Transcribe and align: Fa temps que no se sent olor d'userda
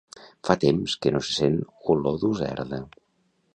Fa 0.47 0.55
temps 0.63 0.95
que 1.03 1.11
no 1.17 1.21
se 1.27 1.35
sent 1.41 1.59
olor 1.97 2.19
d'userda 2.25 2.83